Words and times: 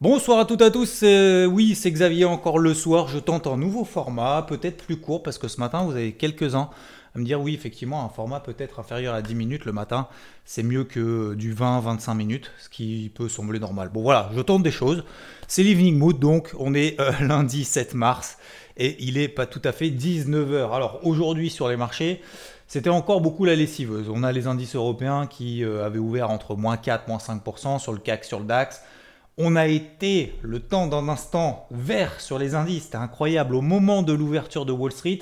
Bonsoir 0.00 0.40
à 0.40 0.44
toutes 0.44 0.60
et 0.60 0.64
à 0.64 0.70
tous, 0.72 1.02
euh, 1.04 1.46
oui 1.46 1.76
c'est 1.76 1.92
Xavier 1.92 2.24
encore 2.24 2.58
le 2.58 2.74
soir, 2.74 3.06
je 3.06 3.20
tente 3.20 3.46
un 3.46 3.56
nouveau 3.56 3.84
format, 3.84 4.42
peut-être 4.42 4.84
plus 4.84 4.96
court 4.96 5.22
parce 5.22 5.38
que 5.38 5.46
ce 5.46 5.60
matin 5.60 5.84
vous 5.84 5.92
avez 5.92 6.12
quelques-uns 6.12 6.68
à 7.14 7.18
me 7.20 7.24
dire 7.24 7.40
oui 7.40 7.54
effectivement 7.54 8.04
un 8.04 8.08
format 8.08 8.40
peut-être 8.40 8.80
inférieur 8.80 9.14
à 9.14 9.22
10 9.22 9.36
minutes 9.36 9.64
le 9.64 9.72
matin 9.72 10.08
c'est 10.44 10.64
mieux 10.64 10.82
que 10.82 11.34
du 11.34 11.54
20-25 11.54 12.16
minutes, 12.16 12.50
ce 12.58 12.68
qui 12.68 13.12
peut 13.14 13.28
sembler 13.28 13.60
normal. 13.60 13.88
Bon 13.94 14.02
voilà, 14.02 14.30
je 14.34 14.40
tente 14.40 14.64
des 14.64 14.72
choses, 14.72 15.04
c'est 15.46 15.62
l'evening 15.62 15.96
mood 15.96 16.18
donc 16.18 16.50
on 16.58 16.74
est 16.74 17.00
euh, 17.00 17.12
lundi 17.20 17.64
7 17.64 17.94
mars 17.94 18.36
et 18.76 18.96
il 18.98 19.16
est 19.16 19.28
pas 19.28 19.46
tout 19.46 19.62
à 19.62 19.70
fait 19.70 19.90
19h. 19.90 20.74
Alors 20.74 20.98
aujourd'hui 21.04 21.50
sur 21.50 21.68
les 21.68 21.76
marchés 21.76 22.20
c'était 22.66 22.90
encore 22.90 23.20
beaucoup 23.20 23.44
la 23.44 23.54
lessiveuse. 23.54 24.08
On 24.12 24.24
a 24.24 24.32
les 24.32 24.48
indices 24.48 24.74
européens 24.74 25.28
qui 25.28 25.62
euh, 25.62 25.86
avaient 25.86 26.00
ouvert 26.00 26.30
entre 26.30 26.56
moins 26.56 26.76
4, 26.76 27.06
moins 27.06 27.18
5% 27.18 27.78
sur 27.78 27.92
le 27.92 27.98
CAC, 27.98 28.24
sur 28.24 28.40
le 28.40 28.46
DAX. 28.46 28.82
On 29.36 29.56
a 29.56 29.66
été 29.66 30.38
le 30.42 30.60
temps 30.60 30.86
d'un 30.86 31.08
instant 31.08 31.66
vert 31.72 32.20
sur 32.20 32.38
les 32.38 32.54
indices, 32.54 32.84
c'était 32.84 32.96
incroyable. 32.96 33.56
Au 33.56 33.62
moment 33.62 34.02
de 34.02 34.12
l'ouverture 34.12 34.64
de 34.64 34.70
Wall 34.70 34.92
Street, 34.92 35.20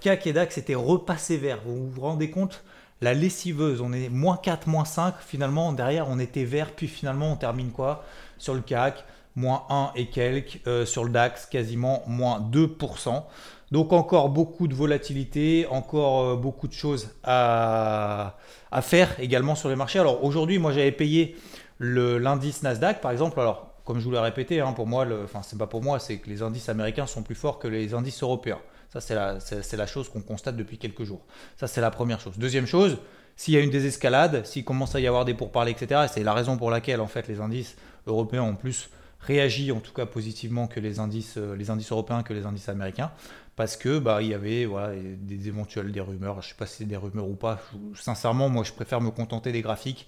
CAC 0.00 0.28
et 0.28 0.32
DAX 0.32 0.58
étaient 0.58 0.76
repassés 0.76 1.38
vert. 1.38 1.58
Vous 1.66 1.88
vous 1.88 2.00
rendez 2.02 2.30
compte? 2.30 2.62
La 3.00 3.14
lessiveuse, 3.14 3.80
on 3.80 3.92
est 3.92 4.08
moins 4.08 4.36
4, 4.36 4.68
moins 4.68 4.84
5. 4.84 5.14
Finalement, 5.18 5.72
derrière, 5.72 6.08
on 6.08 6.20
était 6.20 6.44
vert. 6.44 6.70
Puis 6.70 6.86
finalement, 6.86 7.32
on 7.32 7.36
termine 7.36 7.72
quoi? 7.72 8.04
Sur 8.38 8.54
le 8.54 8.60
CAC, 8.60 9.04
moins 9.34 9.64
1 9.70 9.90
et 9.96 10.06
quelques. 10.06 10.60
Euh, 10.68 10.86
sur 10.86 11.02
le 11.02 11.10
DAX, 11.10 11.46
quasiment 11.46 12.04
moins 12.06 12.38
2%. 12.40 13.24
Donc 13.72 13.92
encore 13.92 14.28
beaucoup 14.28 14.68
de 14.68 14.74
volatilité, 14.74 15.66
encore 15.68 16.20
euh, 16.20 16.36
beaucoup 16.36 16.68
de 16.68 16.74
choses 16.74 17.08
à, 17.24 18.36
à 18.70 18.82
faire 18.82 19.18
également 19.18 19.56
sur 19.56 19.68
les 19.68 19.76
marchés. 19.76 19.98
Alors 19.98 20.22
aujourd'hui, 20.22 20.58
moi 20.58 20.72
j'avais 20.72 20.92
payé 20.92 21.36
l'indice 21.80 22.62
Nasdaq, 22.62 23.00
par 23.00 23.10
exemple, 23.10 23.40
alors 23.40 23.72
comme 23.84 23.98
je 23.98 24.04
vous 24.04 24.12
l'ai 24.12 24.18
répété, 24.18 24.60
hein, 24.60 24.72
pour 24.72 24.86
moi, 24.86 25.06
enfin 25.24 25.42
c'est 25.42 25.58
pas 25.58 25.66
pour 25.66 25.82
moi, 25.82 25.98
c'est 25.98 26.18
que 26.18 26.28
les 26.28 26.42
indices 26.42 26.68
américains 26.68 27.06
sont 27.06 27.22
plus 27.22 27.34
forts 27.34 27.58
que 27.58 27.68
les 27.68 27.94
indices 27.94 28.22
européens. 28.22 28.60
Ça 28.92 29.00
c'est 29.00 29.76
la, 29.76 29.86
chose 29.86 30.08
qu'on 30.08 30.20
constate 30.20 30.56
depuis 30.56 30.78
quelques 30.78 31.04
jours. 31.04 31.24
Ça 31.56 31.66
c'est 31.66 31.80
la 31.80 31.90
première 31.90 32.20
chose. 32.20 32.34
Deuxième 32.36 32.66
chose, 32.66 32.98
s'il 33.36 33.54
y 33.54 33.56
a 33.56 33.60
une 33.60 33.70
désescalade, 33.70 34.44
s'il 34.44 34.64
commence 34.64 34.94
à 34.94 35.00
y 35.00 35.06
avoir 35.06 35.24
des 35.24 35.34
pourparlers, 35.34 35.72
etc., 35.72 36.02
c'est 36.12 36.22
la 36.22 36.34
raison 36.34 36.58
pour 36.58 36.70
laquelle 36.70 37.00
en 37.00 37.06
fait 37.06 37.26
les 37.26 37.40
indices 37.40 37.76
européens 38.06 38.42
ont 38.42 38.54
plus 38.54 38.90
réagi, 39.20 39.72
en 39.72 39.80
tout 39.80 39.92
cas 39.92 40.04
positivement 40.04 40.66
que 40.66 40.78
les 40.78 40.98
indices, 40.98 41.36
euh, 41.38 41.56
européens 41.90 42.22
que 42.22 42.34
les 42.34 42.44
indices 42.44 42.68
américains, 42.68 43.12
parce 43.56 43.76
que 43.76 43.98
bah 43.98 44.20
il 44.20 44.28
y 44.28 44.34
avait 44.34 44.66
voilà, 44.66 44.94
des 44.94 45.48
éventuelles 45.48 45.90
des 45.90 46.00
rumeurs. 46.00 46.42
Je 46.42 46.50
sais 46.50 46.54
pas 46.54 46.66
si 46.66 46.78
c'est 46.78 46.84
des 46.84 46.96
rumeurs 46.96 47.28
ou 47.28 47.34
pas. 47.34 47.60
sincèrement, 47.94 48.48
moi 48.48 48.62
je 48.62 48.72
préfère 48.72 49.00
me 49.00 49.10
contenter 49.10 49.52
des 49.52 49.62
graphiques 49.62 50.06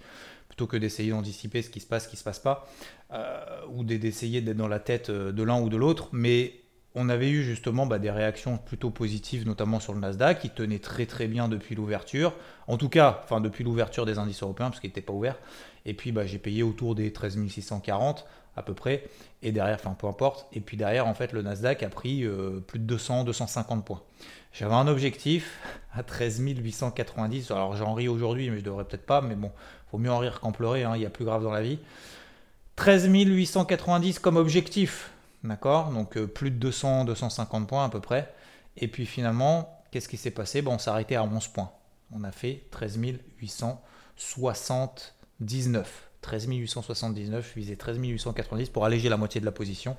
plutôt 0.55 0.69
que 0.69 0.77
d'essayer 0.77 1.11
d'anticiper 1.11 1.63
ce 1.63 1.71
qui 1.71 1.81
se 1.81 1.87
passe, 1.87 2.05
ce 2.05 2.09
qui 2.09 2.17
se 2.17 2.23
passe 2.23 2.39
pas, 2.39 2.65
euh, 3.13 3.45
ou 3.73 3.83
d'essayer 3.83 4.41
d'être 4.41 4.57
dans 4.57 4.69
la 4.69 4.79
tête 4.79 5.11
euh, 5.11 5.33
de 5.33 5.43
l'un 5.43 5.61
ou 5.61 5.69
de 5.69 5.77
l'autre. 5.77 6.11
Mais 6.13 6.61
on 6.95 7.09
avait 7.09 7.31
eu 7.31 7.43
justement 7.43 7.87
bah, 7.87 7.99
des 7.99 8.11
réactions 8.11 8.57
plutôt 8.59 8.91
positives, 8.91 9.47
notamment 9.47 9.81
sur 9.81 9.93
le 9.95 10.01
Nasdaq, 10.01 10.41
qui 10.41 10.51
tenait 10.51 10.79
très 10.79 11.07
très 11.07 11.27
bien 11.27 11.49
depuis 11.49 11.75
l'ouverture. 11.75 12.35
En 12.69 12.77
tout 12.77 12.89
cas, 12.89 13.21
enfin 13.25 13.41
depuis 13.41 13.65
l'ouverture 13.65 14.07
des 14.07 14.19
indices 14.19 14.43
européens, 14.43 14.71
parce 14.71 14.81
qu'il 14.81 14.91
n'était 14.91 15.01
pas 15.01 15.13
ouvert. 15.13 15.37
Et 15.87 15.95
puis 15.95 16.13
bah, 16.13 16.25
j'ai 16.25 16.39
payé 16.39 16.63
autour 16.63 16.95
des 16.95 17.13
13 17.13 17.47
640 17.49 18.27
à 18.57 18.63
peu 18.63 18.75
près. 18.75 19.05
Et 19.43 19.51
derrière, 19.51 19.77
enfin 19.77 19.97
peu 19.99 20.07
importe. 20.07 20.47
Et 20.53 20.61
puis 20.61 20.77
derrière, 20.77 21.07
en 21.09 21.15
fait, 21.15 21.33
le 21.33 21.43
Nasdaq 21.43 21.83
a 21.83 21.89
pris 21.89 22.25
euh, 22.25 22.61
plus 22.61 22.79
de 22.79 22.85
200, 22.85 23.25
250 23.25 23.85
points. 23.85 24.03
J'avais 24.53 24.75
un 24.75 24.87
objectif 24.87 25.59
à 25.93 26.05
13 26.05 26.41
890. 26.41 27.51
Alors 27.51 27.75
j'en 27.75 27.93
ris 27.95 28.07
aujourd'hui, 28.07 28.51
mais 28.51 28.59
je 28.59 28.65
devrais 28.65 28.85
peut-être 28.85 29.07
pas. 29.07 29.21
Mais 29.21 29.35
bon, 29.35 29.51
faut 29.91 29.99
mieux 29.99 30.13
en 30.13 30.19
rire 30.19 30.39
qu'en 30.41 30.53
pleurer, 30.53 30.85
hein, 30.85 30.93
il 30.95 31.03
y 31.03 31.07
a 31.07 31.11
plus 31.11 31.25
grave 31.25 31.43
dans 31.43 31.51
la 31.51 31.63
vie. 31.63 31.81
13 32.77 33.09
890 33.09 34.19
comme 34.21 34.37
objectif, 34.37 35.11
d'accord 35.45 35.91
Donc 35.91 36.17
euh, 36.17 36.27
plus 36.27 36.51
de 36.51 36.57
200, 36.57 37.05
250 37.05 37.69
points 37.69 37.85
à 37.85 37.89
peu 37.89 38.01
près. 38.01 38.33
Et 38.77 38.89
puis 38.89 39.07
finalement, 39.07 39.83
qu'est-ce 39.91 40.09
qui 40.09 40.17
s'est 40.17 40.31
passé? 40.31 40.63
Bon, 40.63 40.75
On 40.75 40.79
s'est 40.79 40.91
arrêté 40.91 41.17
à 41.17 41.25
11 41.25 41.49
points. 41.49 41.73
On 42.13 42.25
a 42.25 42.33
fait 42.33 42.65
13 42.71 42.99
879. 43.39 46.11
13 46.25 46.47
879, 46.47 47.51
je 47.51 47.61
visais 47.61 47.77
13 47.77 47.99
890 47.99 48.71
pour 48.71 48.87
alléger 48.87 49.11
la 49.11 49.19
moitié 49.19 49.43
de 49.43 49.45
la 49.45 49.53
position, 49.53 49.95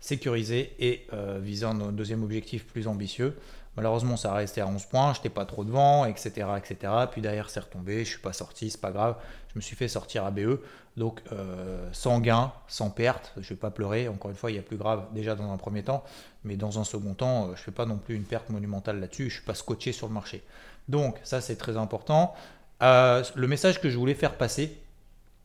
sécuriser 0.00 0.72
et 0.78 1.06
euh, 1.12 1.38
viser 1.42 1.66
un 1.66 1.92
deuxième 1.92 2.22
objectif 2.22 2.66
plus 2.66 2.88
ambitieux. 2.88 3.36
Malheureusement, 3.76 4.16
ça 4.16 4.32
a 4.32 4.36
resté 4.36 4.62
à 4.62 4.66
11 4.66 4.86
points, 4.86 5.12
je 5.12 5.18
n'étais 5.18 5.28
pas 5.28 5.44
trop 5.44 5.62
devant, 5.62 6.06
etc., 6.06 6.48
etc. 6.56 6.92
Puis 7.10 7.20
derrière, 7.20 7.50
c'est 7.50 7.60
retombé, 7.60 8.04
je 8.04 8.10
suis 8.10 8.20
pas 8.20 8.32
sorti, 8.32 8.70
c'est 8.70 8.80
pas 8.80 8.90
grave. 8.90 9.16
Je 9.48 9.56
me 9.56 9.60
suis 9.60 9.76
fait 9.76 9.88
sortir 9.88 10.24
à 10.24 10.30
BE, 10.30 10.60
donc 10.96 11.20
euh, 11.30 11.86
sans 11.92 12.20
gain, 12.20 12.52
sans 12.68 12.88
perte. 12.88 13.34
Je 13.36 13.50
vais 13.50 13.56
pas 13.60 13.70
pleurer. 13.70 14.08
Encore 14.08 14.30
une 14.30 14.36
fois, 14.36 14.50
il 14.50 14.56
y 14.56 14.58
a 14.58 14.62
plus 14.62 14.78
grave 14.78 15.04
déjà 15.12 15.34
dans 15.34 15.52
un 15.52 15.58
premier 15.58 15.82
temps, 15.82 16.04
mais 16.42 16.56
dans 16.56 16.78
un 16.78 16.84
second 16.84 17.12
temps, 17.12 17.48
euh, 17.48 17.54
je 17.54 17.62
fais 17.62 17.70
pas 17.70 17.84
non 17.84 17.98
plus 17.98 18.14
une 18.14 18.24
perte 18.24 18.48
monumentale 18.48 18.98
là-dessus. 18.98 19.28
Je 19.28 19.34
suis 19.36 19.44
pas 19.44 19.54
scotché 19.54 19.92
sur 19.92 20.08
le 20.08 20.14
marché. 20.14 20.42
Donc 20.88 21.18
ça, 21.22 21.42
c'est 21.42 21.56
très 21.56 21.76
important. 21.76 22.34
Euh, 22.82 23.22
le 23.34 23.46
message 23.46 23.80
que 23.80 23.90
je 23.90 23.98
voulais 23.98 24.14
faire 24.14 24.36
passer, 24.36 24.78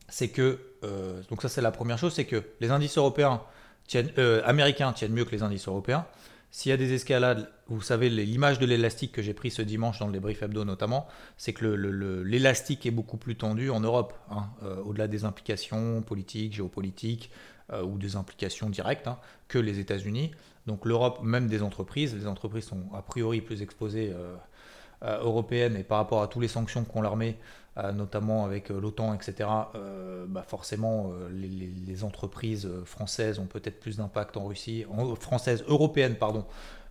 c'est 0.07 0.29
que 0.29 0.59
donc 1.29 1.43
ça, 1.43 1.47
c'est 1.47 1.61
la 1.61 1.69
première 1.69 1.99
chose, 1.99 2.15
c'est 2.15 2.25
que 2.25 2.43
les 2.59 2.71
indices 2.71 2.97
européens 2.97 3.43
tiennent, 3.85 4.09
américains 4.45 4.93
tiennent 4.93 5.13
mieux 5.13 5.25
que 5.25 5.31
les 5.31 5.43
indices 5.43 5.67
européens. 5.67 6.07
S'il 6.53 6.69
y 6.69 6.73
a 6.73 6.77
des 6.77 6.91
escalades, 6.91 7.49
vous 7.67 7.81
savez, 7.81 8.09
l'image 8.09 8.59
de 8.59 8.65
l'élastique 8.65 9.13
que 9.13 9.21
j'ai 9.21 9.33
pris 9.33 9.51
ce 9.51 9.61
dimanche 9.61 9.99
dans 9.99 10.07
le 10.07 10.11
débrief 10.11 10.43
hebdo 10.43 10.65
notamment, 10.65 11.07
c'est 11.37 11.53
que 11.53 11.65
l'élastique 11.65 12.85
est 12.85 12.91
beaucoup 12.91 13.15
plus 13.15 13.37
tendu 13.37 13.69
en 13.69 13.79
Europe, 13.79 14.13
hein, 14.29 14.49
euh, 14.63 14.83
au-delà 14.83 15.07
des 15.07 15.23
implications 15.23 16.01
politiques, 16.01 16.53
géopolitiques 16.53 17.31
euh, 17.71 17.83
ou 17.83 17.97
des 17.97 18.17
implications 18.17 18.69
directes 18.69 19.07
hein, 19.07 19.17
que 19.47 19.59
les 19.59 19.79
États-Unis. 19.79 20.31
Donc 20.67 20.85
l'Europe, 20.85 21.21
même 21.23 21.47
des 21.47 21.63
entreprises, 21.63 22.13
les 22.13 22.27
entreprises 22.27 22.65
sont 22.65 22.83
a 22.93 23.01
priori 23.01 23.39
plus 23.39 23.61
exposées 23.61 24.11
euh, 24.13 24.35
européennes 25.03 25.75
et 25.75 25.83
par 25.83 25.97
rapport 25.97 26.21
à 26.21 26.27
toutes 26.27 26.41
les 26.41 26.47
sanctions 26.47 26.83
qu'on 26.83 27.01
leur 27.01 27.15
met, 27.15 27.37
euh, 27.77 27.93
notamment 27.93 28.43
avec 28.43 28.69
euh, 28.69 28.81
l'OTAN, 28.81 29.13
etc., 29.13 29.49
euh, 29.75 30.25
bah 30.27 30.43
forcément, 30.45 31.13
les, 31.31 32.03
entreprises 32.03 32.67
françaises 32.85 33.39
ont 33.39 33.45
peut-être 33.45 33.79
plus 33.79 33.97
d'impact 33.97 34.35
en 34.35 34.45
Russie, 34.45 34.85
françaises, 35.19 35.63
européennes, 35.67 36.15
pardon, 36.15 36.45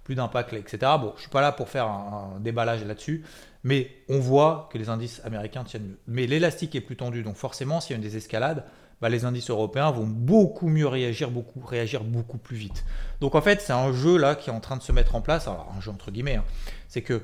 plus 0.05 0.15
d'impact, 0.15 0.53
etc. 0.53 0.79
Bon, 1.01 1.13
je 1.17 1.23
suis 1.23 1.31
pas 1.31 1.41
là 1.41 1.53
pour 1.53 1.69
faire 1.69 1.87
un, 1.87 2.39
déballage 2.41 2.85
là-dessus, 2.85 3.25
mais 3.65 3.91
on 4.09 4.21
voit 4.21 4.69
que 4.73 4.79
les 4.79 4.89
indices 4.89 5.21
américains 5.25 5.65
tiennent 5.65 5.89
mieux. 5.89 5.99
Mais 6.07 6.27
l'élastique 6.27 6.75
est 6.77 6.81
plus 6.81 6.97
tendu, 6.97 7.23
donc 7.23 7.37
forcément, 7.37 7.81
s'il 7.81 7.91
y 7.91 7.95
a 7.95 7.97
une 7.97 8.03
désescalade, 8.03 8.65
bah, 9.01 9.09
les 9.09 9.25
indices 9.25 9.51
européens 9.51 9.91
vont 9.91 10.07
beaucoup 10.07 10.69
mieux 10.69 10.87
réagir, 10.87 11.31
beaucoup, 11.31 11.61
réagir 11.61 12.05
beaucoup 12.05 12.39
plus 12.39 12.57
vite. 12.57 12.85
Donc 13.21 13.35
en 13.35 13.43
fait, 13.43 13.61
c'est 13.61 13.73
un 13.73 13.93
jeu 13.93 14.17
là 14.17 14.35
qui 14.37 14.51
est 14.51 14.53
en 14.53 14.61
train 14.61 14.77
de 14.77 14.83
se 14.83 14.93
mettre 14.93 15.15
en 15.15 15.21
place, 15.21 15.49
alors 15.49 15.73
un 15.77 15.81
jeu 15.81 15.91
entre 15.91 16.11
guillemets, 16.11 16.37
hein. 16.37 16.45
c'est 16.89 17.03
que 17.03 17.23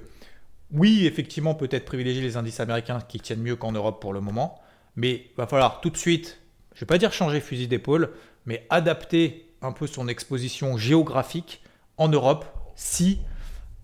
oui, 0.73 1.07
effectivement, 1.07 1.55
peut-être 1.55 1.85
privilégier 1.85 2.23
les 2.23 2.37
indices 2.37 2.61
américains 2.61 3.01
qui 3.01 3.21
tiennent 3.21 3.43
mieux 3.43 3.57
qu'en 3.57 3.73
Europe 3.73 4.01
pour 4.01 4.13
le 4.13 4.21
moment, 4.21 4.61
mais 4.97 5.31
va 5.37 5.47
falloir 5.47 5.81
tout 5.81 5.91
de 5.91 5.97
suite, 5.97 6.41
je 6.75 6.79
ne 6.79 6.81
vais 6.81 6.87
pas 6.87 6.99
dire 6.99 7.13
changer 7.13 7.41
fusil 7.41 7.69
d'épaule, 7.69 8.13
mais 8.47 8.67
adapter 8.71 9.53
un 9.63 9.73
peu 9.73 9.87
son 9.87 10.09
exposition 10.09 10.77
géographique 10.77 11.63
en 11.97 12.09
Europe 12.09 12.45
si, 12.75 13.21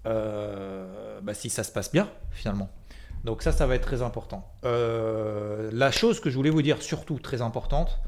euh, 0.07 1.21
bah, 1.23 1.35
si 1.35 1.51
ça 1.51 1.65
se 1.65 1.73
passe 1.73 1.93
bien 1.93 2.11
finalement. 2.31 2.71
Donc 3.25 3.43
ça, 3.43 3.53
ça 3.53 3.67
va 3.67 3.77
être 3.77 3.87
très 3.87 4.03
important. 4.03 4.53
Euh, 4.65 5.71
la 5.73 5.93
chose 5.93 6.21
que 6.21 6.29
je 6.29 6.37
voulais 6.37 6.51
vous 6.51 6.63
dire, 6.63 6.83
surtout 6.83 7.19
très 7.19 7.41
importante, 7.41 8.01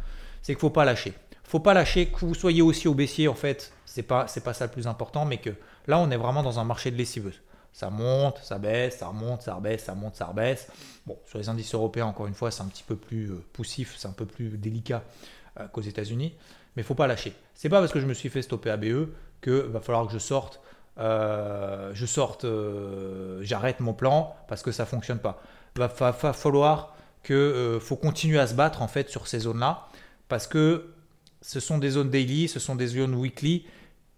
c'est 0.43 0.53
qu'il 0.53 0.57
ne 0.57 0.61
faut 0.61 0.71
pas 0.71 0.85
lâcher. 0.85 1.15
Il 1.33 1.47
ne 1.47 1.51
faut 1.51 1.61
pas 1.61 1.75
lâcher, 1.75 2.07
que 2.07 2.25
vous 2.25 2.35
soyez 2.35 2.63
aussi 2.63 2.89
au 2.89 2.95
baissier, 2.95 3.29
en 3.29 3.35
fait, 3.35 3.73
c'est 3.85 4.03
pas, 4.03 4.27
pas 4.45 4.55
ça 4.55 4.67
le 4.67 4.73
plus 4.73 4.89
important, 4.89 5.25
mais 5.25 5.39
que 5.39 5.51
là, 5.87 5.99
on 6.01 6.11
est 6.11 6.17
vraiment 6.17 6.43
dans 6.43 6.59
un 6.59 6.65
marché 6.65 6.91
de 6.91 6.97
lessiveuse. 6.97 7.41
Ça 7.75 7.91
monte, 7.91 8.39
ça 8.39 8.59
baisse, 8.59 8.99
ça 8.99 9.09
remonte, 9.09 9.43
ça 9.43 9.55
rebaisse, 9.55 9.83
ça 9.83 9.97
monte, 9.97 10.15
ça 10.15 10.27
rebaisse. 10.27 10.69
Bon, 11.07 11.19
sur 11.27 11.39
les 11.39 11.49
indices 11.49 11.75
européens, 11.75 12.07
encore 12.07 12.29
une 12.29 12.35
fois, 12.35 12.53
c'est 12.53 12.63
un 12.63 12.69
petit 12.69 12.85
peu 12.85 12.95
plus 12.95 13.33
euh, 13.33 13.45
poussif, 13.53 13.97
c'est 13.99 14.07
un 14.07 14.13
peu 14.13 14.27
plus 14.27 14.51
délicat 14.51 15.03
euh, 15.59 15.67
qu'aux 15.67 15.81
États-Unis. 15.81 16.37
Mais 16.77 16.85
faut 16.85 16.95
pas 16.95 17.09
lâcher. 17.09 17.35
C'est 17.57 17.69
pas 17.69 17.81
parce 17.81 17.91
que 17.91 17.99
je 17.99 18.07
me 18.07 18.15
suis 18.15 18.29
fait 18.29 18.43
stopper 18.43 18.71
à 18.71 18.77
BE 18.77 19.09
que 19.41 19.51
va 19.51 19.81
falloir 19.81 20.07
que 20.07 20.13
je 20.13 20.21
sorte, 20.21 20.61
euh, 20.99 21.91
je 21.95 22.07
sorte, 22.07 22.47
j'arrête 23.41 23.81
mon 23.81 23.93
plan 23.93 24.37
parce 24.47 24.63
que 24.63 24.71
ça 24.71 24.87
fonctionne 24.87 25.19
pas. 25.19 25.43
Va, 25.75 25.89
va, 25.89 26.13
falloir 26.33 26.95
que 27.25 27.79
faut 27.81 27.97
continuer 27.97 28.39
à 28.39 28.47
se 28.47 28.55
battre 28.55 28.83
en 28.83 28.89
fait 28.89 29.11
sur 29.11 29.27
ces 29.27 29.41
zones-là 29.41 29.89
parce 30.29 30.47
que 30.47 30.95
ce 31.41 31.59
sont 31.59 31.79
des 31.79 31.91
zones 31.91 32.11
daily, 32.11 32.47
ce 32.47 32.61
sont 32.61 32.77
des 32.77 32.87
zones 32.87 33.17
weekly 33.17 33.67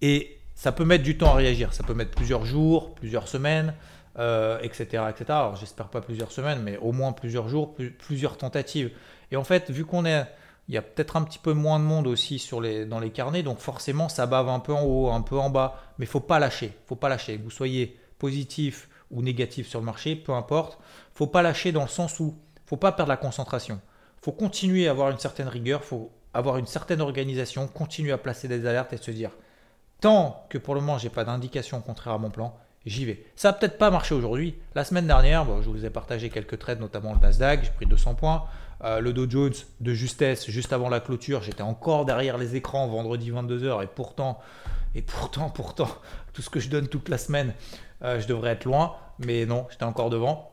et 0.02 0.38
ça 0.56 0.72
peut 0.72 0.84
mettre 0.84 1.04
du 1.04 1.16
temps 1.16 1.30
à 1.30 1.34
réagir. 1.34 1.72
Ça 1.72 1.84
peut 1.84 1.94
mettre 1.94 2.10
plusieurs 2.10 2.44
jours, 2.44 2.94
plusieurs 2.96 3.28
semaines, 3.28 3.74
etc., 4.16 5.04
etc. 5.08 5.24
Alors 5.28 5.54
j'espère 5.54 5.88
pas 5.88 6.00
plusieurs 6.00 6.32
semaines, 6.32 6.62
mais 6.62 6.78
au 6.78 6.90
moins 6.90 7.12
plusieurs 7.12 7.48
jours, 7.48 7.76
plusieurs 7.98 8.36
tentatives. 8.36 8.90
Et 9.30 9.36
en 9.36 9.44
fait, 9.44 9.70
vu 9.70 9.84
qu'on 9.84 10.04
est 10.04 10.26
il 10.68 10.74
y 10.74 10.78
a 10.78 10.82
peut-être 10.82 11.14
un 11.14 11.22
petit 11.22 11.38
peu 11.38 11.52
moins 11.52 11.78
de 11.78 11.84
monde 11.84 12.08
aussi 12.08 12.44
dans 12.88 12.98
les 12.98 13.10
carnets, 13.10 13.44
donc 13.44 13.60
forcément 13.60 14.08
ça 14.08 14.26
bave 14.26 14.48
un 14.48 14.58
peu 14.58 14.72
en 14.72 14.82
haut, 14.82 15.10
un 15.10 15.20
peu 15.20 15.38
en 15.38 15.48
bas, 15.48 15.80
mais 15.98 16.06
faut 16.06 16.18
pas 16.18 16.40
lâcher, 16.40 16.72
faut 16.86 16.96
pas 16.96 17.08
lâcher. 17.08 17.36
Vous 17.36 17.50
soyez 17.50 17.96
positif 18.18 18.88
ou 19.12 19.22
négatif 19.22 19.68
sur 19.68 19.78
le 19.78 19.86
marché, 19.86 20.16
peu 20.16 20.32
importe, 20.32 20.80
faut 21.14 21.28
pas 21.28 21.42
lâcher 21.42 21.70
dans 21.70 21.82
le 21.82 21.88
sens 21.88 22.18
où 22.18 22.36
faut 22.64 22.76
pas 22.76 22.90
perdre 22.90 23.10
la 23.10 23.16
concentration. 23.16 23.80
Faut 24.20 24.32
continuer 24.32 24.88
à 24.88 24.90
avoir 24.90 25.10
une 25.10 25.18
certaine 25.18 25.46
rigueur, 25.46 25.84
faut 25.84 26.10
avoir 26.34 26.56
une 26.56 26.66
certaine 26.66 27.00
organisation, 27.00 27.68
continuer 27.68 28.10
à 28.10 28.18
placer 28.18 28.48
des 28.48 28.66
alertes 28.66 28.92
et 28.92 28.96
se 28.96 29.12
dire 29.12 29.30
tant 30.00 30.46
que 30.48 30.58
pour 30.58 30.74
le 30.74 30.80
moment 30.80 30.98
j'ai 30.98 31.08
pas 31.08 31.24
d'indication 31.24 31.80
contraire 31.80 32.14
à 32.14 32.18
mon 32.18 32.30
plan, 32.30 32.56
j'y 32.86 33.04
vais. 33.04 33.24
Ça 33.34 33.50
va 33.50 33.58
peut-être 33.58 33.78
pas 33.78 33.90
marché 33.90 34.14
aujourd'hui. 34.14 34.54
La 34.74 34.84
semaine 34.84 35.06
dernière, 35.06 35.44
je 35.62 35.68
vous 35.68 35.84
ai 35.84 35.90
partagé 35.90 36.30
quelques 36.30 36.58
trades, 36.58 36.80
notamment 36.80 37.12
le 37.12 37.20
Nasdaq, 37.20 37.64
j'ai 37.64 37.70
pris 37.70 37.86
200 37.86 38.14
points. 38.14 38.44
Euh, 38.84 39.00
le 39.00 39.12
Dow 39.12 39.28
Jones 39.28 39.54
de 39.80 39.94
justesse 39.94 40.50
juste 40.50 40.72
avant 40.72 40.88
la 40.88 41.00
clôture, 41.00 41.42
j'étais 41.42 41.62
encore 41.62 42.04
derrière 42.04 42.36
les 42.36 42.56
écrans 42.56 42.86
vendredi 42.86 43.30
22h 43.30 43.82
et 43.82 43.86
pourtant, 43.86 44.38
et 44.94 45.02
pourtant, 45.02 45.48
pourtant, 45.50 45.88
tout 46.32 46.42
ce 46.42 46.50
que 46.50 46.60
je 46.60 46.68
donne 46.68 46.88
toute 46.88 47.08
la 47.08 47.18
semaine, 47.18 47.54
euh, 48.02 48.20
je 48.20 48.26
devrais 48.26 48.50
être 48.50 48.64
loin, 48.64 48.96
mais 49.18 49.46
non, 49.46 49.66
j'étais 49.70 49.84
encore 49.84 50.10
devant. 50.10 50.52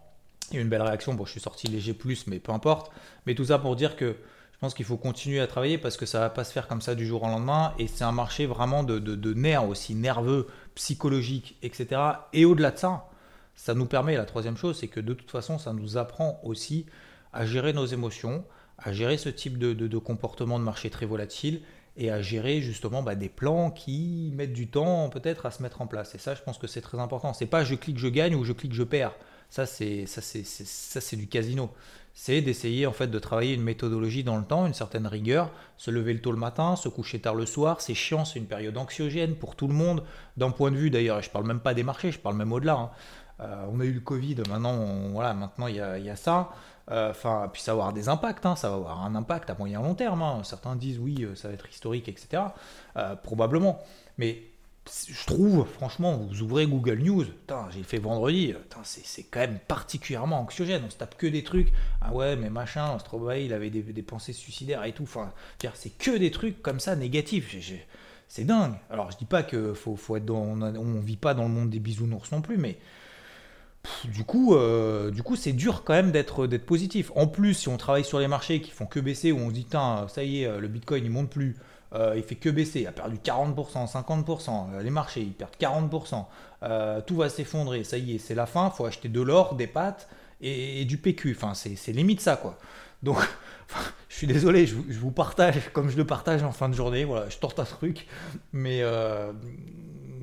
Il 0.51 0.55
y 0.55 0.57
a 0.57 0.59
eu 0.59 0.63
une 0.63 0.69
belle 0.69 0.81
réaction, 0.81 1.13
bon, 1.13 1.25
je 1.25 1.31
suis 1.31 1.39
sorti 1.39 1.67
léger 1.67 1.93
plus, 1.93 2.27
mais 2.27 2.39
peu 2.39 2.51
importe. 2.51 2.91
Mais 3.25 3.35
tout 3.35 3.45
ça 3.45 3.59
pour 3.59 3.75
dire 3.75 3.95
que 3.95 4.15
pense 4.63 4.73
qu'il 4.73 4.85
faut 4.85 4.95
continuer 4.95 5.41
à 5.41 5.47
travailler 5.47 5.77
parce 5.77 5.97
que 5.97 6.05
ça 6.05 6.21
va 6.21 6.29
pas 6.29 6.45
se 6.45 6.53
faire 6.53 6.69
comme 6.69 6.79
ça 6.79 6.95
du 6.95 7.05
jour 7.05 7.23
au 7.23 7.25
lendemain 7.25 7.73
et 7.79 7.87
c'est 7.87 8.05
un 8.05 8.13
marché 8.13 8.45
vraiment 8.45 8.85
de, 8.85 9.33
nerfs 9.33 9.67
aussi, 9.67 9.93
nerveux, 9.93 10.47
psychologique, 10.73 11.57
etc. 11.63 11.99
Et 12.31 12.45
au-delà 12.45 12.71
de 12.71 12.77
ça, 12.77 13.09
ça 13.55 13.73
nous 13.73 13.87
permet, 13.87 14.15
la 14.15 14.23
troisième 14.23 14.55
chose, 14.55 14.77
c'est 14.79 14.87
que 14.87 15.01
de 15.01 15.13
toute 15.13 15.29
façon, 15.29 15.59
ça 15.59 15.73
nous 15.73 15.97
apprend 15.97 16.39
aussi 16.43 16.85
à 17.33 17.45
gérer 17.45 17.73
nos 17.73 17.85
émotions, 17.85 18.45
à 18.77 18.93
gérer 18.93 19.17
ce 19.17 19.27
type 19.27 19.57
de, 19.57 19.97
comportement 19.97 20.59
de 20.59 20.63
marché 20.63 20.89
très 20.89 21.05
volatile 21.05 21.59
et 21.97 22.09
à 22.09 22.21
gérer 22.21 22.61
justement 22.61 23.03
bah, 23.03 23.15
des 23.15 23.27
plans 23.27 23.69
qui 23.69 24.31
mettent 24.33 24.53
du 24.53 24.69
temps 24.69 25.09
peut-être 25.09 25.45
à 25.45 25.51
se 25.51 25.61
mettre 25.61 25.81
en 25.81 25.87
place. 25.87 26.15
Et 26.15 26.19
ça, 26.19 26.35
je 26.35 26.41
pense 26.41 26.57
que 26.57 26.67
c'est 26.67 26.79
très 26.79 26.99
important. 26.99 27.33
C'est 27.33 27.47
pas 27.47 27.65
je 27.65 27.75
clique, 27.75 27.99
je 27.99 28.07
gagne 28.07 28.33
ou 28.33 28.45
je 28.45 28.53
clique, 28.53 28.73
je 28.73 28.83
perds. 28.83 29.13
Ça, 29.53 29.67
c'est 29.67 30.07
ça, 30.07 30.19
c'est 30.19 30.43
ça, 30.43 30.99
c'est 30.99 31.15
du 31.15 31.27
casino. 31.27 31.69
C'est 32.15 32.41
d'essayer 32.41 32.87
en 32.87 32.91
fait 32.91 33.05
de 33.05 33.19
travailler 33.19 33.53
une 33.53 33.61
méthodologie 33.61 34.23
dans 34.23 34.37
le 34.37 34.43
temps, 34.43 34.65
une 34.65 34.73
certaine 34.73 35.05
rigueur, 35.05 35.51
se 35.77 35.91
lever 35.91 36.11
le 36.15 36.21
tôt 36.21 36.31
le 36.31 36.39
matin, 36.39 36.75
se 36.75 36.89
coucher 36.89 37.19
tard 37.19 37.35
le 37.35 37.45
soir. 37.45 37.79
C'est 37.79 37.93
chiant, 37.93 38.25
c'est 38.25 38.39
une 38.39 38.47
période 38.47 38.75
anxiogène 38.75 39.35
pour 39.35 39.55
tout 39.55 39.67
le 39.67 39.75
monde. 39.75 40.03
D'un 40.37 40.49
point 40.49 40.71
de 40.71 40.75
vue 40.77 40.89
d'ailleurs, 40.89 41.21
je 41.21 41.29
parle 41.29 41.45
même 41.45 41.59
pas 41.59 41.75
des 41.75 41.83
marchés, 41.83 42.11
je 42.11 42.17
parle 42.17 42.35
même 42.35 42.51
au-delà. 42.51 42.73
Hein. 42.73 42.89
Euh, 43.41 43.65
on 43.71 43.79
a 43.79 43.83
eu 43.83 43.91
le 43.91 43.99
Covid, 43.99 44.37
maintenant, 44.49 44.75
voilà, 45.11 45.35
maintenant 45.35 45.67
il 45.67 45.75
y 45.75 45.79
a, 45.79 46.15
ça. 46.15 46.49
Euh, 46.89 47.11
enfin, 47.11 47.47
puis 47.53 47.61
ça 47.61 47.73
va 47.73 47.81
avoir 47.81 47.93
des 47.93 48.09
impacts, 48.09 48.47
hein, 48.47 48.55
ça 48.55 48.71
va 48.71 48.75
avoir 48.77 49.05
un 49.05 49.13
impact 49.13 49.51
à 49.51 49.53
moyen 49.53 49.83
long 49.83 49.93
terme. 49.93 50.23
Hein. 50.23 50.41
Certains 50.43 50.75
disent 50.75 50.97
oui, 50.97 51.17
euh, 51.21 51.35
ça 51.35 51.49
va 51.49 51.53
être 51.53 51.69
historique, 51.69 52.09
etc. 52.09 52.41
Probablement. 53.21 53.83
Mais 54.17 54.52
je 54.85 55.25
trouve, 55.25 55.65
franchement, 55.65 56.17
vous 56.17 56.41
ouvrez 56.41 56.67
Google 56.67 56.99
News, 56.99 57.25
j'ai 57.71 57.83
fait 57.83 57.99
vendredi, 57.99 58.53
c'est 58.83 59.23
quand 59.23 59.39
même 59.39 59.59
particulièrement 59.67 60.41
anxiogène. 60.41 60.83
On 60.85 60.89
se 60.89 60.97
tape 60.97 61.17
que 61.17 61.27
des 61.27 61.43
trucs. 61.43 61.71
Ah 62.01 62.13
ouais, 62.13 62.35
mais 62.35 62.49
machin, 62.49 62.99
Stromae, 62.99 63.39
il 63.39 63.53
avait 63.53 63.69
des, 63.69 64.01
pensées 64.01 64.33
suicidaires 64.33 64.83
et 64.83 64.91
tout. 64.91 65.03
Enfin, 65.03 65.31
c'est 65.73 65.97
que 65.97 66.17
des 66.17 66.31
trucs 66.31 66.61
comme 66.61 66.79
ça 66.81 66.95
négatifs. 66.95 67.55
C'est 68.27 68.43
dingue. 68.43 68.75
Alors, 68.89 69.09
je 69.11 69.17
dis 69.17 69.25
pas 69.25 69.43
que 69.43 69.73
faut, 69.73 69.95
faut 69.95 70.17
être 70.17 70.29
on, 70.29 70.99
vit 70.99 71.17
pas 71.17 71.33
dans 71.33 71.43
le 71.43 71.49
monde 71.49 71.69
des 71.69 71.79
bisounours 71.79 72.31
non 72.31 72.41
plus, 72.41 72.57
mais 72.57 72.77
du 74.05 74.25
coup, 74.25 74.55
euh, 74.55 75.11
du 75.11 75.23
coup, 75.23 75.35
c'est 75.37 75.53
dur 75.53 75.83
quand 75.85 75.93
même 75.93 76.11
d'être 76.11 76.45
d'être 76.45 76.65
positif. 76.65 77.11
En 77.15 77.27
plus, 77.27 77.53
si 77.53 77.69
on 77.69 77.77
travaille 77.77 78.05
sur 78.05 78.19
les 78.19 78.27
marchés 78.27 78.59
qui 78.59 78.71
font 78.71 78.85
que 78.85 78.99
baisser, 78.99 79.31
où 79.31 79.37
on 79.37 79.49
se 79.49 79.53
dit, 79.53 79.67
ça 79.71 80.23
y 80.23 80.43
est, 80.43 80.59
le 80.59 80.67
Bitcoin 80.67 81.05
il 81.05 81.09
monte 81.09 81.29
plus, 81.29 81.55
euh, 81.93 82.13
il 82.15 82.23
fait 82.23 82.35
que 82.35 82.49
baisser, 82.49 82.81
il 82.81 82.87
a 82.87 82.91
perdu 82.91 83.17
40%, 83.17 83.91
50%, 83.91 84.81
les 84.81 84.89
marchés 84.89 85.21
ils 85.21 85.33
perdent 85.33 85.55
40%, 85.59 87.03
tout 87.05 87.15
va 87.15 87.29
s'effondrer, 87.29 87.83
ça 87.83 87.97
y 87.97 88.15
est, 88.15 88.17
c'est 88.17 88.35
la 88.35 88.45
fin, 88.45 88.69
faut 88.69 88.85
acheter 88.85 89.09
de 89.09 89.21
l'or, 89.21 89.55
des 89.55 89.67
pâtes 89.67 90.07
et, 90.41 90.85
du 90.85 90.97
PQ. 90.97 91.35
Enfin, 91.37 91.53
c'est 91.53 91.91
limite 91.91 92.21
ça 92.21 92.35
quoi. 92.35 92.57
Donc, 93.03 93.17
je 94.09 94.15
suis 94.15 94.27
désolé, 94.27 94.65
je, 94.65 94.75
vous 94.75 95.11
partage 95.11 95.55
comme 95.73 95.89
je 95.89 95.97
le 95.97 96.05
partage 96.05 96.43
en 96.43 96.51
fin 96.51 96.69
de 96.69 96.73
journée. 96.73 97.03
Voilà, 97.03 97.29
je 97.29 97.37
tente 97.37 97.59
un 97.59 97.65
truc, 97.65 98.07
mais 98.53 98.81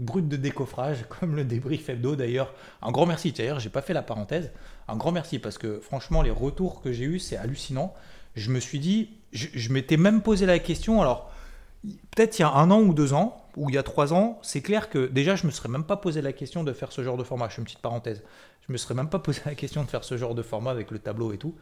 brut 0.01 0.27
de 0.27 0.37
décoffrage, 0.37 1.05
comme 1.21 1.37
le 1.37 1.45
débrief 1.45 1.89
hebdo 1.89 2.17
d'ailleurs. 2.17 2.53
Un 2.83 2.91
grand 2.91 3.07
merci, 3.07 3.33
d'ailleurs, 3.33 3.61
j'ai 3.61 3.69
pas 3.69 3.83
fait 3.83 3.93
la 3.93 4.03
parenthèse. 4.03 4.51
Un 4.89 4.97
grand 4.97 5.13
merci 5.13 5.39
parce 5.39 5.59
que 5.59 5.79
franchement, 5.79 6.23
les 6.23 6.31
retours 6.31 6.81
que 6.83 6.93
j'ai 6.93 7.05
eus, 7.05 7.19
c'est 7.21 7.37
hallucinant. 7.37 7.95
Je 8.35 8.51
me 8.51 8.61
suis 8.61 8.79
dit, 8.79 9.11
je, 9.33 9.73
m'étais 9.73 9.97
même 9.97 10.23
posé 10.23 10.47
la 10.47 10.59
question, 10.59 11.01
alors 11.03 11.31
peut-être 11.85 12.39
il 12.39 12.43
y 12.43 12.45
a 12.45 12.53
un 12.53 12.71
an 12.71 12.81
ou 12.81 12.95
deux 12.95 13.13
ans, 13.13 13.45
ou 13.57 13.69
il 13.69 13.75
y 13.75 13.79
a 13.79 13.83
trois 13.83 14.13
ans, 14.13 14.39
c'est 14.43 14.63
clair 14.63 14.91
que 14.91 15.07
déjà, 15.07 15.37
je 15.37 15.47
me 15.47 15.51
serais 15.51 15.69
même 15.69 15.85
pas 15.85 15.97
posé 15.97 16.23
la 16.23 16.33
question 16.33 16.65
de 16.65 16.73
faire 16.73 16.93
ce 16.93 17.03
genre 17.03 17.17
de 17.17 17.25
format. 17.25 17.49
Je 17.49 17.55
fais 17.55 17.61
une 17.61 17.65
petite 17.65 17.81
parenthèse. 17.81 18.23
Je 18.67 18.73
me 18.73 18.79
serais 18.79 18.95
même 18.95 19.09
pas 19.09 19.19
posé 19.19 19.41
la 19.47 19.55
question 19.55 19.83
de 19.83 19.89
faire 19.89 20.05
ce 20.05 20.17
genre 20.17 20.35
de 20.35 20.43
format 20.43 20.71
avec 20.71 20.91
le 20.91 20.99
tableau 20.99 21.33
et 21.33 21.39
tout. 21.39 21.55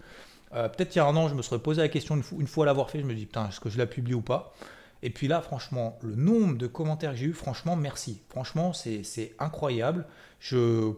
Euh, 0.55 0.69
peut-être 0.69 0.95
il 0.95 0.99
y 0.99 1.01
a 1.01 1.07
un 1.07 1.17
an, 1.17 1.29
je 1.29 1.35
me 1.35 1.43
serais 1.43 1.59
posé 1.59 1.81
la 1.81 1.89
question 1.89 2.17
une, 2.17 2.47
fois, 2.47 2.67
l'avoir 2.67 2.91
fait, 2.91 3.01
je 3.01 3.05
me 3.05 3.15
dis 3.15 3.27
putain, 3.27 3.49
est-ce 3.49 3.61
que 3.61 3.69
je 3.69 3.79
la 3.79 3.87
publie 3.87 4.15
ou 4.15 4.23
pas? 4.23 4.55
Et 5.03 5.11
puis 5.11 5.29
là, 5.29 5.41
franchement, 5.41 5.99
le 6.03 6.17
nombre 6.17 6.57
de 6.57 6.67
commentaires 6.67 7.13
que 7.13 7.19
j'ai 7.19 7.27
eu, 7.27 7.33
franchement, 7.33 7.77
merci. 7.77 8.21
Franchement, 8.29 8.73
c'est 8.73 9.35
incroyable. 9.39 10.07
Je, 10.41 10.93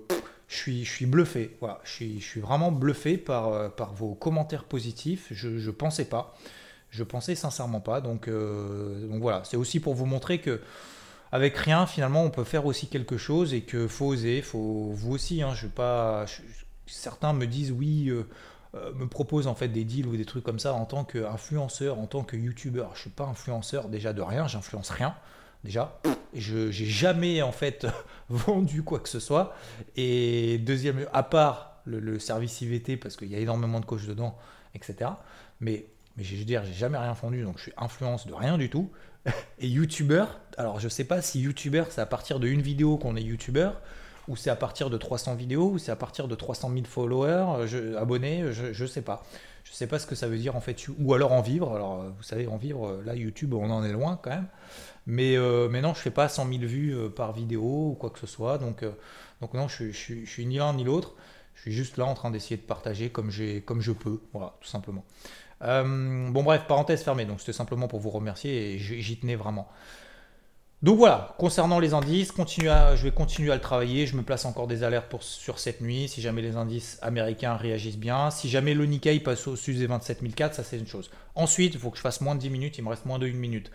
suis, 0.49 1.07
bluffé. 1.07 1.57
Je, 1.85 2.19
suis, 2.19 2.41
vraiment 2.41 2.73
bluffé 2.73 3.19
par, 3.19 3.49
euh, 3.49 3.69
par 3.69 3.93
vos 3.93 4.15
commentaires 4.15 4.65
positifs. 4.65 5.29
Je 5.31 5.49
ne 5.49 5.71
pensais 5.71 6.07
pas. 6.07 6.35
Je 6.91 7.05
pensais 7.05 7.35
sincèrement 7.35 7.81
pas. 7.81 8.01
Donc, 8.01 8.29
euh, 8.29 9.07
donc 9.09 9.21
voilà, 9.21 9.43
c'est 9.45 9.57
aussi 9.57 9.81
pour 9.81 9.95
vous 9.95 10.07
montrer 10.07 10.41
que 10.41 10.61
avec 11.33 11.57
rien, 11.57 11.87
finalement, 11.87 12.25
on 12.25 12.31
peut 12.31 12.45
faire 12.45 12.67
aussi 12.67 12.89
quelque 12.89 13.17
chose 13.17 13.55
et 13.55 13.63
que 13.63 13.87
faut 13.87 14.07
oser. 14.07 14.43
Faut, 14.43 14.91
vous 14.93 15.13
aussi, 15.13 15.43
hein, 15.43 15.55
je 15.55 15.67
pas. 15.67 16.27
certains 16.87 17.33
me 17.33 17.47
disent 17.47 17.73
oui. 17.73 18.09
Euh, 18.09 18.27
euh, 18.77 18.93
me 18.95 19.09
propose 19.09 19.49
en 19.49 19.57
fait 19.57 19.67
des 19.67 19.83
deals 19.83 20.07
ou 20.07 20.17
des 20.17 20.25
trucs 20.25 20.45
comme 20.45 20.61
ça 20.61 20.75
en 20.75 20.85
tant 20.85 21.03
qu'influenceur, 21.03 21.99
en 21.99 22.07
tant 22.07 22.23
que 22.23 22.37
youtubeur. 22.37 22.93
Je 22.95 23.01
suis 23.01 23.11
pas 23.11 23.25
influenceur 23.25 23.89
déjà 23.89 24.13
de 24.13 24.23
rien, 24.23 24.47
j'influence 24.47 24.91
rien 24.91 25.17
déjà. 25.65 26.01
Je 26.35 26.67
n'ai 26.67 26.73
jamais 26.73 27.43
en 27.43 27.51
fait 27.51 27.89
vendu 28.29 28.85
quoi 28.85 29.01
que 29.01 29.09
ce 29.09 29.19
soit. 29.19 29.57
Et 29.97 30.59
deuxième, 30.59 31.07
à 31.13 31.25
part 31.25 31.81
le, 31.85 32.21
service 32.21 32.61
IVT 32.61 32.97
parce 32.97 33.17
qu'il 33.17 33.29
y 33.29 33.35
a 33.35 33.39
énormément 33.39 33.81
de 33.81 33.87
coachs 33.87 34.07
dedans, 34.07 34.39
etc. 34.75 35.11
Mais 35.59 35.87
mais 36.21 36.27
je 36.27 36.37
veux 36.37 36.45
dire, 36.45 36.63
j'ai 36.67 36.75
jamais 36.75 36.99
rien 36.99 37.15
vendu, 37.15 37.43
donc 37.43 37.57
je 37.57 37.63
suis 37.63 37.73
influence 37.79 38.27
de 38.27 38.35
rien 38.35 38.59
du 38.59 38.69
tout. 38.69 38.91
Et 39.59 39.69
youtubeur, 39.69 40.41
alors 40.59 40.79
je 40.79 40.89
sais 40.89 41.05
pas 41.05 41.23
si 41.23 41.41
youtubeur 41.41 41.87
c'est 41.91 42.03
à 42.03 42.07
partir 42.07 42.41
d'une 42.41 42.61
vidéo 42.61 42.99
qu'on 42.99 43.17
est 43.17 43.23
youtubeur, 43.23 43.81
ou 44.29 44.37
c'est 44.37 44.51
à 44.51 44.57
partir 44.57 44.91
de 44.91 44.99
300 44.99 45.35
vidéos, 45.35 45.71
ou 45.71 45.79
c'est 45.79 45.91
à 45.91 45.97
partir 45.97 46.29
de 46.29 46.35
300 46.35 46.71
000 46.73 46.85
followers, 46.85 47.67
je, 47.67 47.97
abonnés, 47.97 48.53
je 48.53 48.83
ne 48.83 48.89
sais 48.89 49.03
pas. 49.03 49.25
Je 49.65 49.73
sais 49.73 49.87
pas 49.87 49.99
ce 49.99 50.07
que 50.07 50.15
ça 50.15 50.29
veut 50.29 50.39
dire 50.39 50.57
en 50.57 50.61
fait, 50.61 50.87
ou 50.99 51.15
alors 51.15 51.33
en 51.33 51.41
vivre. 51.41 51.75
Alors 51.75 52.05
vous 52.05 52.23
savez, 52.23 52.47
en 52.47 52.57
vivre, 52.57 53.01
là 53.05 53.15
YouTube, 53.15 53.55
on 53.55 53.71
en 53.71 53.83
est 53.83 53.93
loin 53.93 54.19
quand 54.23 54.31
même. 54.31 54.47
Mais, 55.07 55.37
euh, 55.37 55.69
non, 55.81 55.95
je 55.95 56.01
fais 56.01 56.11
pas 56.11 56.29
100 56.29 56.49
000 56.49 56.59
vues 56.65 56.95
euh, 56.95 57.09
par 57.09 57.33
vidéo 57.33 57.91
ou 57.91 57.97
quoi 57.99 58.11
que 58.11 58.19
ce 58.19 58.27
soit. 58.27 58.59
Donc, 58.59 58.83
euh, 58.83 58.93
donc 59.41 59.55
non, 59.55 59.69
je, 59.69 59.91
je, 59.91 60.25
suis 60.25 60.47
ni 60.47 60.59
l'un 60.59 60.75
ni 60.75 60.85
l'autre. 60.85 61.15
Je 61.55 61.63
suis 61.63 61.73
juste 61.73 61.97
là 61.97 62.07
en 62.07 62.15
train 62.15 62.31
d'essayer 62.31 62.57
de 62.57 62.63
partager 62.63 63.11
comme, 63.11 63.31
comme 63.65 63.81
je 63.81 63.93
peux. 63.93 64.21
Voilà, 64.33 64.55
tout 64.61 64.69
simplement. 64.69 65.05
Bon 65.61 66.43
bref, 66.43 66.65
parenthèse 66.67 67.03
fermée. 67.03 67.25
Donc 67.25 67.41
c'était 67.41 67.53
simplement 67.53 67.89
pour 67.89 68.01
vous 68.01 68.11
remercier 68.11 68.75
et 68.75 68.79
j'y 68.79 69.19
tenais 69.19 69.37
vraiment. 69.37 69.69
Donc 70.83 70.97
voilà, 70.97 71.35
concernant 71.37 71.79
les 71.79 71.93
indices, 71.93 72.33
je 72.35 73.03
vais 73.03 73.11
continuer 73.11 73.53
à 73.53 73.55
le 73.55 73.61
travailler. 73.61 74.07
Je 74.07 74.17
me 74.17 74.23
place 74.23 74.47
encore 74.47 74.67
des 74.67 74.83
alertes 74.83 75.15
sur 75.21 75.59
cette 75.59 75.83
nuit. 75.83 76.09
Si 76.09 76.23
jamais 76.23 76.41
les 76.41 76.57
indices 76.57 76.99
américains 77.03 77.55
réagissent 77.55 77.99
bien, 77.99 78.31
si 78.31 78.49
jamais 78.49 78.73
le 78.73 78.87
Nikkei 78.87 79.21
passe 79.21 79.47
au-dessus 79.47 79.75
des 79.75 79.87
27004, 79.87 80.55
ça 80.55 80.65
c'est 80.65 80.79
une 80.79 80.87
chose. 80.87 81.11
Ensuite, 81.35 81.75
il 81.75 81.81
faut 81.81 81.91
que 81.91 81.99
je 81.99 82.03
fasse 82.03 82.23
moins 82.23 82.35
de 82.35 82.41
10 82.41 82.49
minutes, 82.49 82.79
il 82.79 82.85
me 82.85 82.89
reste 82.89 83.05
moins 83.05 83.19
de 83.19 83.27
1 83.27 83.33
minute. 83.35 83.71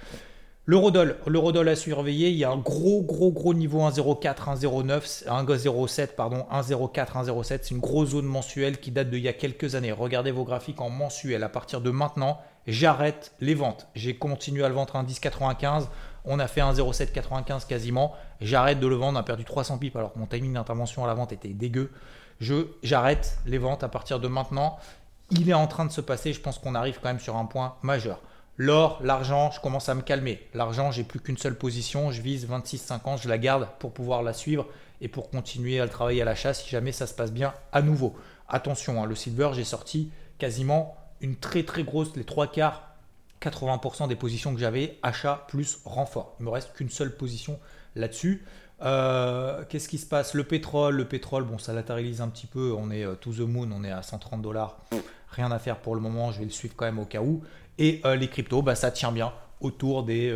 L'eurodoll, 0.67 1.17
l'eurodoll 1.27 1.69
à 1.69 1.75
surveiller, 1.75 2.29
il 2.29 2.37
y 2.37 2.43
a 2.43 2.49
un 2.49 2.57
gros 2.57 3.03
gros 3.03 3.31
gros 3.31 3.53
niveau 3.53 3.81
1,04, 3.81 4.57
1,09, 4.57 5.25
1,07 5.27 6.07
pardon, 6.15 6.47
1,04, 6.51 7.25
1,07, 7.25 7.43
c'est 7.43 7.69
une 7.69 7.79
grosse 7.79 8.09
zone 8.09 8.25
mensuelle 8.25 8.79
qui 8.79 8.89
date 8.89 9.11
d'il 9.11 9.19
y 9.19 9.27
a 9.27 9.33
quelques 9.33 9.75
années. 9.75 9.91
Regardez 9.91 10.31
vos 10.31 10.43
graphiques 10.43 10.81
en 10.81 10.89
mensuel. 10.89 11.43
À 11.43 11.49
partir 11.49 11.81
de 11.81 11.91
maintenant, 11.91 12.41
j'arrête 12.65 13.33
les 13.41 13.53
ventes. 13.53 13.87
J'ai 13.93 14.15
continué 14.15 14.63
à 14.63 14.69
le 14.69 14.73
vendre 14.73 14.95
à 14.95 15.03
1,1095. 15.03 15.87
On 16.25 16.39
a 16.39 16.47
fait 16.47 16.61
un 16.61 16.73
0,795 16.73 17.65
quasiment. 17.65 18.13
J'arrête 18.41 18.79
de 18.79 18.87
le 18.87 18.95
vendre. 18.95 19.19
On 19.19 19.21
a 19.21 19.23
perdu 19.23 19.43
300 19.43 19.77
pips 19.77 19.95
alors 19.95 20.13
que 20.13 20.17
mon 20.19 20.25
timing 20.25 20.53
d'intervention 20.53 21.03
à 21.03 21.07
la 21.07 21.13
vente 21.13 21.31
était 21.31 21.49
dégueu. 21.49 21.91
Je, 22.39 22.65
j'arrête 22.81 23.37
les 23.45 23.59
ventes 23.59 23.83
à 23.83 23.87
partir 23.87 24.19
de 24.19 24.27
maintenant. 24.27 24.79
il 25.29 25.47
est 25.47 25.53
en 25.53 25.67
train 25.67 25.85
de 25.85 25.91
se 25.91 26.01
passer. 26.01 26.33
Je 26.33 26.41
pense 26.41 26.57
qu'on 26.57 26.73
arrive 26.73 26.97
quand 26.99 27.09
même 27.09 27.19
sur 27.19 27.35
un 27.35 27.45
point 27.45 27.75
majeur. 27.83 28.19
L'or, 28.57 28.99
l'argent, 29.03 29.51
je 29.51 29.59
commence 29.59 29.89
à 29.89 29.95
me 29.95 30.01
calmer. 30.01 30.41
L'argent, 30.53 30.91
j'ai 30.91 31.03
plus 31.03 31.19
qu'une 31.19 31.37
seule 31.37 31.57
position. 31.57 32.11
Je 32.11 32.21
vise 32.21 32.47
26,50. 32.47 33.21
Je 33.21 33.29
la 33.29 33.37
garde 33.37 33.67
pour 33.79 33.91
pouvoir 33.91 34.23
la 34.23 34.31
suivre 34.31 34.67
et 35.01 35.09
pour 35.09 35.29
continuer 35.29 35.79
à 35.79 35.83
le 35.83 35.89
travailler 35.89 36.21
à 36.21 36.25
l'achat 36.25 36.53
si 36.53 36.69
jamais 36.69 36.93
ça 36.93 37.05
se 37.05 37.13
passe 37.13 37.33
bien 37.33 37.53
à 37.73 37.81
nouveau. 37.81 38.15
Attention, 38.47 39.03
hein, 39.03 39.05
le 39.05 39.15
silver, 39.15 39.49
j'ai 39.53 39.63
sorti 39.63 40.09
quasiment 40.37 40.95
une 41.19 41.35
très 41.35 41.63
très 41.63 41.83
grosse, 41.83 42.15
les 42.15 42.23
trois 42.23 42.47
quarts, 42.47 42.95
80% 43.41 44.07
des 44.07 44.15
positions 44.15 44.53
que 44.53 44.59
j'avais, 44.59 44.97
achat 45.03 45.45
plus 45.47 45.79
renfort. 45.83 46.35
Il 46.39 46.45
me 46.45 46.49
reste 46.49 46.73
qu'une 46.73 46.89
seule 46.89 47.15
position 47.15 47.59
là-dessus. 47.95 48.45
Euh, 48.81 49.63
qu'est-ce 49.69 49.87
qui 49.87 49.97
se 49.97 50.05
passe? 50.05 50.33
Le 50.33 50.43
pétrole, 50.43 50.95
le 50.95 51.05
pétrole, 51.05 51.43
bon, 51.43 51.57
ça 51.57 51.73
latéralise 51.73 52.21
un 52.21 52.27
petit 52.27 52.47
peu. 52.47 52.73
On 52.77 52.91
est 52.91 53.05
euh, 53.05 53.15
to 53.15 53.31
the 53.31 53.39
moon, 53.39 53.69
on 53.71 53.83
est 53.83 53.91
à 53.91 54.01
130 54.01 54.41
dollars. 54.41 54.77
Rien 55.29 55.51
à 55.51 55.59
faire 55.59 55.77
pour 55.77 55.95
le 55.95 56.01
moment. 56.01 56.31
Je 56.31 56.39
vais 56.39 56.45
le 56.45 56.51
suivre 56.51 56.75
quand 56.75 56.85
même 56.85 56.99
au 56.99 57.05
cas 57.05 57.21
où. 57.21 57.41
Et 57.77 58.01
euh, 58.05 58.15
les 58.15 58.27
cryptos, 58.27 58.61
bah, 58.61 58.75
ça 58.75 58.91
tient 58.91 59.11
bien 59.11 59.33
autour 59.61 60.03
des. 60.03 60.31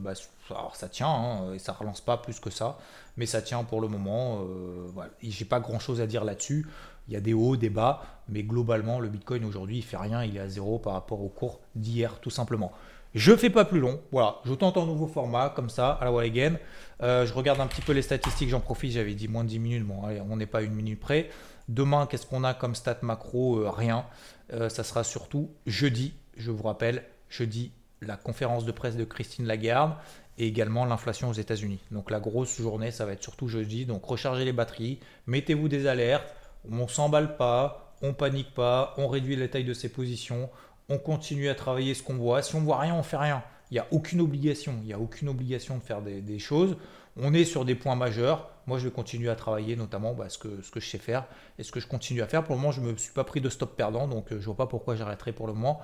Bah, 0.00 0.12
alors 0.50 0.76
ça 0.76 0.88
tient, 0.88 1.08
hein, 1.08 1.54
et 1.54 1.58
ça 1.58 1.72
relance 1.72 2.00
pas 2.00 2.18
plus 2.18 2.38
que 2.38 2.50
ça, 2.50 2.78
mais 3.16 3.24
ça 3.24 3.40
tient 3.40 3.64
pour 3.64 3.80
le 3.80 3.88
moment. 3.88 4.44
voilà. 4.92 5.10
J'ai 5.22 5.44
pas 5.44 5.60
grand 5.60 5.78
chose 5.78 6.00
à 6.00 6.06
dire 6.06 6.24
là-dessus. 6.24 6.66
Il 7.08 7.14
y 7.14 7.16
a 7.16 7.20
des 7.20 7.34
hauts, 7.34 7.56
des 7.56 7.70
bas, 7.70 8.02
mais 8.28 8.42
globalement, 8.42 8.98
le 8.98 9.08
Bitcoin 9.08 9.44
aujourd'hui, 9.44 9.78
il 9.78 9.82
fait 9.82 9.96
rien. 9.96 10.24
Il 10.24 10.36
est 10.36 10.40
à 10.40 10.48
zéro 10.48 10.78
par 10.78 10.94
rapport 10.94 11.22
au 11.22 11.28
cours 11.28 11.60
d'hier, 11.74 12.18
tout 12.20 12.30
simplement. 12.30 12.72
Je 13.14 13.36
fais 13.36 13.50
pas 13.50 13.64
plus 13.64 13.78
long. 13.78 14.00
Voilà, 14.10 14.40
je 14.44 14.52
tente 14.54 14.76
un 14.76 14.86
nouveau 14.86 15.06
format 15.06 15.50
comme 15.50 15.70
ça 15.70 15.90
à 15.92 16.04
la 16.04 16.12
wall 16.12 16.24
again. 16.24 16.56
Euh, 17.00 17.26
je 17.26 17.32
regarde 17.32 17.60
un 17.60 17.68
petit 17.68 17.80
peu 17.80 17.92
les 17.92 18.02
statistiques, 18.02 18.48
j'en 18.48 18.60
profite. 18.60 18.92
J'avais 18.92 19.14
dit 19.14 19.28
moins 19.28 19.44
de 19.44 19.50
10 19.50 19.58
minutes. 19.60 19.86
Bon, 19.86 20.02
on 20.28 20.36
n'est 20.36 20.46
pas 20.46 20.62
une 20.62 20.74
minute 20.74 20.98
près. 20.98 21.30
Demain, 21.68 22.06
qu'est-ce 22.06 22.26
qu'on 22.26 22.42
a 22.42 22.54
comme 22.54 22.74
stat 22.74 22.98
macro 23.02 23.58
euh, 23.58 23.70
Rien. 23.70 24.04
Euh, 24.52 24.68
ça 24.68 24.82
sera 24.82 25.04
surtout 25.04 25.50
jeudi. 25.64 26.14
Je 26.36 26.50
vous 26.50 26.62
rappelle, 26.62 27.04
jeudi, 27.28 27.72
la 28.00 28.16
conférence 28.16 28.64
de 28.64 28.72
presse 28.72 28.96
de 28.96 29.04
Christine 29.04 29.46
Lagarde 29.46 29.94
et 30.38 30.46
également 30.46 30.84
l'inflation 30.84 31.28
aux 31.28 31.34
États-Unis. 31.34 31.80
Donc 31.90 32.10
la 32.10 32.20
grosse 32.20 32.56
journée, 32.56 32.90
ça 32.90 33.06
va 33.06 33.12
être 33.12 33.22
surtout 33.22 33.48
jeudi. 33.48 33.86
Donc 33.86 34.04
rechargez 34.04 34.44
les 34.44 34.52
batteries, 34.52 34.98
mettez-vous 35.26 35.68
des 35.68 35.86
alertes. 35.86 36.34
On 36.70 36.88
s'emballe 36.88 37.36
pas, 37.36 37.94
on 38.02 38.14
panique 38.14 38.54
pas, 38.54 38.94
on 38.96 39.08
réduit 39.08 39.36
la 39.36 39.48
taille 39.48 39.64
de 39.64 39.74
ses 39.74 39.90
positions, 39.90 40.50
on 40.88 40.98
continue 40.98 41.48
à 41.48 41.54
travailler 41.54 41.94
ce 41.94 42.02
qu'on 42.02 42.16
voit. 42.16 42.42
Si 42.42 42.54
on 42.54 42.60
voit 42.60 42.80
rien, 42.80 42.94
on 42.94 43.02
fait 43.02 43.16
rien. 43.16 43.42
Il 43.70 43.74
n'y 43.74 43.80
a 43.80 43.86
aucune 43.90 44.20
obligation. 44.20 44.74
Il 44.82 44.86
n'y 44.86 44.92
a 44.92 44.98
aucune 44.98 45.28
obligation 45.28 45.78
de 45.78 45.82
faire 45.82 46.02
des, 46.02 46.38
choses. 46.38 46.76
On 47.16 47.32
est 47.32 47.44
sur 47.44 47.64
des 47.64 47.74
points 47.74 47.96
majeurs. 47.96 48.50
Moi, 48.66 48.78
je 48.78 48.84
vais 48.84 48.90
continuer 48.90 49.30
à 49.30 49.34
travailler, 49.34 49.76
notamment 49.76 50.14
bah, 50.14 50.28
ce, 50.28 50.38
que, 50.38 50.62
ce 50.62 50.70
que 50.70 50.80
je 50.80 50.88
sais 50.88 50.98
faire 50.98 51.24
et 51.58 51.62
ce 51.62 51.72
que 51.72 51.80
je 51.80 51.86
continue 51.86 52.22
à 52.22 52.26
faire. 52.26 52.44
Pour 52.44 52.54
le 52.54 52.60
moment, 52.60 52.72
je 52.72 52.80
ne 52.80 52.92
me 52.92 52.96
suis 52.96 53.12
pas 53.12 53.24
pris 53.24 53.40
de 53.40 53.48
stop 53.48 53.76
perdant, 53.76 54.06
donc 54.08 54.32
euh, 54.32 54.36
je 54.36 54.40
ne 54.40 54.44
vois 54.44 54.56
pas 54.56 54.66
pourquoi 54.66 54.96
j'arrêterai 54.96 55.32
pour 55.32 55.46
le 55.46 55.54
moment. 55.54 55.80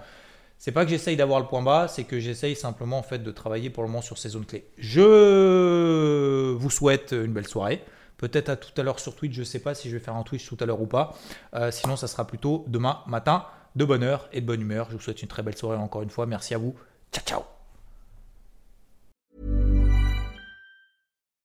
C'est 0.63 0.73
pas 0.73 0.85
que 0.85 0.91
j'essaye 0.91 1.17
d'avoir 1.17 1.41
le 1.41 1.47
point 1.47 1.63
bas, 1.63 1.89
c'est 1.89 2.05
que 2.05 2.21
j'essaye 2.21 2.55
simplement 2.55 2.99
en 2.99 3.03
fait 3.03 3.21
de 3.21 3.31
travailler 3.31 3.71
pour 3.71 3.83
le 3.83 3.89
moment 3.89 4.03
sur 4.03 4.19
ces 4.19 4.29
zones 4.29 4.45
clés. 4.45 4.69
Je 4.77 6.53
vous 6.53 6.69
souhaite 6.69 7.13
une 7.13 7.33
belle 7.33 7.49
soirée. 7.49 7.83
Peut-être 8.19 8.51
à 8.51 8.57
tout 8.57 8.79
à 8.79 8.85
l'heure 8.85 9.01
sur 9.01 9.17
Twitch, 9.17 9.33
je 9.33 9.41
ne 9.41 9.45
sais 9.47 9.61
pas 9.61 9.75
si 9.75 9.89
je 9.89 9.97
vais 9.97 10.05
faire 10.05 10.17
un 10.17 10.23
Twitch 10.23 10.47
tout 10.47 10.59
à 10.61 10.67
l'heure 10.67 10.83
ou 10.83 10.87
pas. 10.87 11.15
Euh, 11.55 11.71
sinon, 11.71 11.97
ça 11.97 12.09
sera 12.09 12.27
plutôt 12.27 12.67
demain 12.69 12.99
matin 13.07 13.47
de 13.75 13.87
bonne 13.87 14.03
heure 14.03 14.29
et 14.35 14.43
de 14.43 14.47
bonne 14.47 14.61
humeur. 14.61 14.89
Je 14.91 14.97
vous 14.97 15.03
souhaite 15.03 15.23
une 15.23 15.29
très 15.29 15.43
belle 15.43 15.57
soirée 15.57 15.79
encore 15.79 16.03
une 16.03 16.11
fois. 16.11 16.27
Merci 16.27 16.55
à 16.55 16.59
vous. 16.59 16.75
Ciao, 17.11 17.25
ciao. 17.25 17.43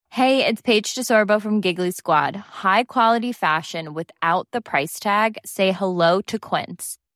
Hey, 0.10 0.46
it's 0.46 0.62
Paige 0.62 0.94
DeSorbo 0.94 1.40
from 1.40 1.62
Giggly 1.62 1.92
Squad. 1.92 2.36
High 2.66 2.84
quality 2.84 3.32
fashion 3.32 3.94
without 3.94 4.50
the 4.52 4.60
price 4.60 5.00
tag. 5.00 5.38
Say 5.46 5.72
hello 5.72 6.20
to 6.24 6.38
Quince. 6.38 6.98